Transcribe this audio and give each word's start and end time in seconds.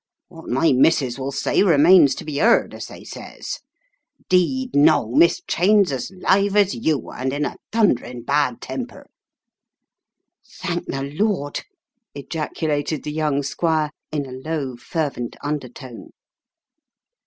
What 0.29 0.49
my 0.49 0.71
missis 0.71 1.19
will 1.19 1.31
say 1.31 1.61
remains 1.61 2.15
to 2.15 2.25
be 2.25 2.39
'eard, 2.41 2.73
as 2.73 2.87
they 2.87 3.03
says. 3.03 3.59
'Deed, 4.29 4.75
no, 4.75 5.11
Miss 5.11 5.43
Cheyne's 5.47 5.91
as 5.91 6.11
five 6.25 6.55
as 6.55 6.73
you, 6.73 7.11
and 7.11 7.31
in 7.31 7.45
a 7.45 7.57
thunderin' 7.71 8.23
bad 8.23 8.61
temper" 8.61 9.05
"Thank 10.59 10.87
the 10.87 11.03
Lord!" 11.03 11.63
ejaculated 12.15 13.03
the 13.03 13.11
young 13.11 13.43
squire 13.43 13.91
in 14.11 14.25
a 14.25 14.31
low, 14.31 14.75
fervent 14.75 15.35
undertone. 15.43 16.09